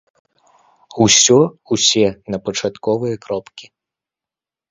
Усё 1.05 1.37
усе 1.75 2.07
на 2.35 2.41
пачатковыя 2.47 3.15
кропкі. 3.27 3.65